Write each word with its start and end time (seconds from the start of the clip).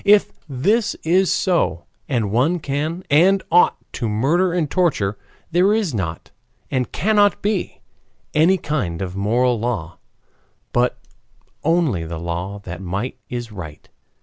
If 0.03 0.31
this 0.49 0.95
is 1.03 1.31
so, 1.31 1.85
and 2.09 2.31
one 2.31 2.57
can 2.57 3.03
and 3.11 3.43
ought 3.51 3.77
to 3.93 4.09
murder 4.09 4.51
and 4.51 4.67
torture, 4.67 5.15
there 5.51 5.75
is 5.75 5.93
not, 5.93 6.31
and 6.71 6.91
cannot 6.91 7.43
be, 7.43 7.81
any 8.33 8.57
kind 8.57 9.03
of 9.03 9.15
moral 9.15 9.59
law, 9.59 9.99
but 10.73 10.97
only 11.63 12.03
the 12.03 12.17
law 12.19 12.57
that 12.63 12.81
might 12.81 13.19
is 13.29 13.51
right. 13.51 13.87